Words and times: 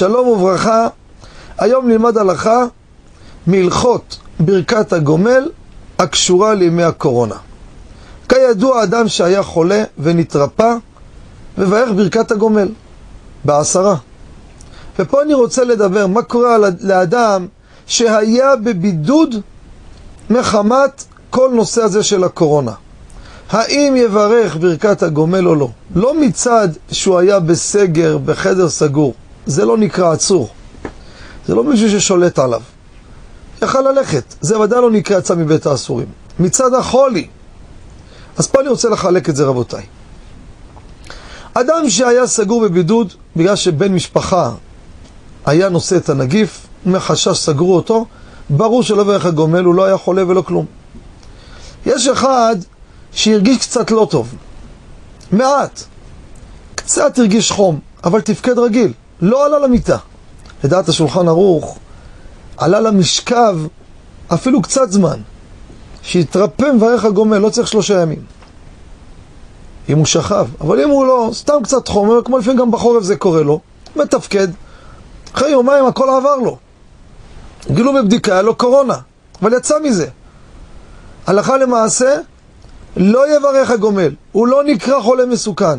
שלום 0.00 0.28
וברכה, 0.28 0.88
היום 1.58 1.88
נלמד 1.88 2.18
הלכה 2.18 2.64
מהלכות 3.46 4.18
ברכת 4.40 4.92
הגומל 4.92 5.48
הקשורה 5.98 6.54
לימי 6.54 6.82
הקורונה. 6.82 7.34
כידוע, 8.28 8.82
אדם 8.82 9.08
שהיה 9.08 9.42
חולה 9.42 9.84
ונתרפא, 9.98 10.74
מברך 11.58 11.88
ברכת 11.96 12.30
הגומל 12.30 12.68
בעשרה. 13.44 13.96
ופה 14.98 15.22
אני 15.22 15.34
רוצה 15.34 15.64
לדבר 15.64 16.06
מה 16.06 16.22
קורה 16.22 16.56
לאדם 16.80 17.46
שהיה 17.86 18.56
בבידוד 18.56 19.34
מחמת 20.30 21.04
כל 21.30 21.50
נושא 21.54 21.82
הזה 21.82 22.02
של 22.02 22.24
הקורונה. 22.24 22.72
האם 23.50 23.94
יברך 23.96 24.56
ברכת 24.56 25.02
הגומל 25.02 25.48
או 25.48 25.54
לא? 25.54 25.68
לא 25.94 26.20
מצד 26.20 26.68
שהוא 26.92 27.18
היה 27.18 27.40
בסגר, 27.40 28.18
בחדר 28.18 28.68
סגור. 28.68 29.14
זה 29.46 29.64
לא 29.64 29.78
נקרא 29.78 30.12
עצור. 30.12 30.48
זה 31.46 31.54
לא 31.54 31.64
מישהו 31.64 31.90
ששולט 31.90 32.38
עליו. 32.38 32.62
יכל 33.62 33.80
ללכת. 33.80 34.34
זה 34.40 34.58
ודאי 34.60 34.80
לא 34.80 34.90
נקרא 34.90 35.18
יצא 35.18 35.34
מבית 35.34 35.66
האסורים. 35.66 36.06
מצד 36.38 36.74
החולי. 36.74 37.28
אז 38.36 38.46
פה 38.46 38.60
אני 38.60 38.68
רוצה 38.68 38.88
לחלק 38.88 39.28
את 39.28 39.36
זה, 39.36 39.44
רבותיי. 39.44 39.82
אדם 41.54 41.90
שהיה 41.90 42.26
סגור 42.26 42.60
בבידוד 42.60 43.12
בגלל 43.36 43.56
שבן 43.56 43.94
משפחה 43.94 44.52
היה 45.46 45.68
נושא 45.68 45.96
את 45.96 46.08
הנגיף, 46.08 46.66
מחשש 46.86 47.38
סגרו 47.38 47.76
אותו, 47.76 48.06
ברור 48.50 48.82
שלא 48.82 49.04
ברך 49.04 49.26
הגומל, 49.26 49.64
הוא 49.64 49.74
לא 49.74 49.84
היה 49.84 49.96
חולה 49.96 50.26
ולא 50.26 50.42
כלום. 50.42 50.66
יש 51.86 52.08
אחד 52.08 52.56
שהרגיש 53.12 53.58
קצת 53.58 53.90
לא 53.90 54.06
טוב, 54.10 54.34
מעט, 55.32 55.80
קצת 56.74 57.18
הרגיש 57.18 57.50
חום, 57.50 57.80
אבל 58.04 58.20
תפקד 58.20 58.58
רגיל, 58.58 58.92
לא 59.22 59.46
עלה 59.46 59.58
למיטה. 59.58 59.96
לדעת 60.64 60.88
השולחן 60.88 61.28
ערוך, 61.28 61.78
עלה 62.56 62.80
למשכב 62.80 63.56
אפילו 64.28 64.62
קצת 64.62 64.92
זמן. 64.92 65.20
שיתרפא 66.02 66.72
מברך 66.74 67.04
הגומל, 67.04 67.38
לא 67.38 67.50
צריך 67.50 67.68
שלושה 67.68 68.00
ימים. 68.02 68.22
אם 69.88 69.98
הוא 69.98 70.06
שכב, 70.06 70.46
אבל 70.60 70.80
אם 70.80 70.88
הוא 70.88 71.06
לא, 71.06 71.30
סתם 71.32 71.54
קצת 71.62 71.88
חומר, 71.88 72.22
כמו 72.24 72.38
לפעמים 72.38 72.58
גם 72.58 72.70
בחורף 72.70 73.02
זה 73.02 73.16
קורה 73.16 73.42
לו, 73.42 73.60
מתפקד, 73.96 74.48
אחרי 75.34 75.50
יומיים 75.50 75.86
הכל 75.86 76.08
עבר 76.08 76.36
לו. 76.36 76.58
גילו 77.70 77.94
בבדיקה, 77.94 78.32
היה 78.32 78.42
לו 78.42 78.54
קורונה, 78.54 78.94
אבל 79.42 79.52
יצא 79.52 79.74
מזה. 79.84 80.06
הלכה 81.26 81.56
למעשה, 81.56 82.16
לא 82.96 83.36
יברך 83.36 83.70
הגומל, 83.70 84.14
הוא 84.32 84.46
לא 84.46 84.64
נקרא 84.64 85.00
חולה 85.00 85.26
מסוכן. 85.26 85.78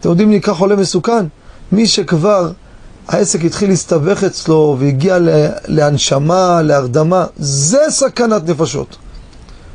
אתם 0.00 0.08
יודעים 0.08 0.28
מי 0.28 0.36
נקרא 0.36 0.54
חולה 0.54 0.76
מסוכן? 0.76 1.26
מי 1.72 1.86
שכבר 1.86 2.50
העסק 3.08 3.44
התחיל 3.44 3.70
להסתבך 3.70 4.24
אצלו 4.24 4.76
והגיע 4.78 5.18
להנשמה, 5.66 6.62
להרדמה, 6.62 7.26
זה 7.36 7.80
סכנת 7.88 8.48
נפשות. 8.48 8.96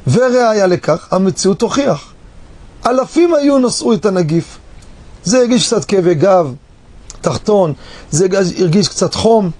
וראיה 0.07 0.67
לכך, 0.67 1.07
המציאות 1.11 1.59
תוכיח. 1.59 2.13
אלפים 2.85 3.33
היו 3.33 3.59
נשאו 3.59 3.93
את 3.93 4.05
הנגיף. 4.05 4.57
זה 5.23 5.37
הרגיש 5.39 5.67
קצת 5.67 5.85
כאבי 5.85 6.15
גב, 6.15 6.53
תחתון, 7.21 7.73
זה 8.11 8.27
הרגיש 8.59 8.87
קצת 8.87 9.13
חום, 9.13 9.51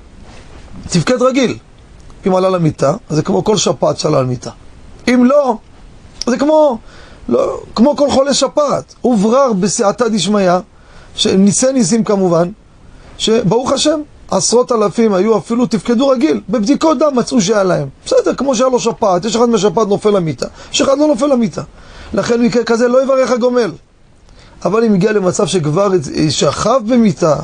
תפקד 0.89 1.21
רגיל. 1.21 1.57
אם 2.27 2.35
עלה 2.35 2.49
למיטה, 2.49 2.93
זה 3.09 3.21
כמו 3.21 3.43
כל 3.43 3.57
שפעת 3.57 3.97
שעלה 3.97 4.21
למיטה. 4.21 4.51
אם 5.07 5.25
לא, 5.25 5.57
זה 6.27 6.37
כמו, 6.37 6.77
לא, 7.29 7.61
כמו 7.75 7.95
כל 7.95 8.11
חולה 8.11 8.33
שפעת. 8.33 8.95
הוברר 9.01 9.53
בסעתא 9.53 10.07
דשמיא, 10.07 10.51
ניסי 11.37 11.71
ניסים 11.73 12.03
כמובן, 12.03 12.49
שברוך 13.17 13.71
השם, 13.71 13.99
עשרות 14.31 14.71
אלפים 14.71 15.13
היו 15.13 15.37
אפילו 15.37 15.65
תפקדו 15.65 16.07
רגיל, 16.07 16.41
בבדיקות 16.49 16.97
דם 16.99 17.15
מצאו 17.15 17.41
שהיה 17.41 17.63
להם. 17.63 17.87
בסדר, 18.05 18.35
כמו 18.35 18.55
שהיה 18.55 18.69
לו 18.69 18.79
שפעת, 18.79 19.25
יש 19.25 19.35
אחד 19.35 19.49
מהשפעת 19.49 19.87
נופל 19.87 20.09
למיטה, 20.09 20.47
יש 20.73 20.81
אחד 20.81 20.97
לא 20.97 21.07
נופל 21.07 21.25
למיטה. 21.27 21.61
לכן 22.13 22.41
מקרה 22.41 22.63
כזה 22.63 22.87
לא 22.87 23.03
יברך 23.03 23.31
הגומל. 23.31 23.71
אבל 24.65 24.83
אם 24.83 24.93
הגיע 24.93 25.11
למצב 25.11 25.47
שכבר 25.47 25.89
שכב 26.29 26.81
במיטה, 26.87 27.35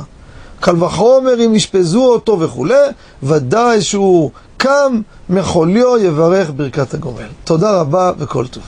קל 0.60 0.84
וחומר 0.84 1.46
אם 1.46 1.56
ישפזו 1.56 2.06
אותו 2.06 2.40
וכולי, 2.40 2.76
ודאי 3.24 3.82
שהוא 3.82 4.32
קם 4.58 5.02
מחוליו 5.30 5.98
יברך 5.98 6.52
ברכת 6.56 6.94
הגומל. 6.94 7.28
תודה 7.44 7.72
רבה 7.72 8.12
וכל 8.18 8.48
טוב. 8.48 8.64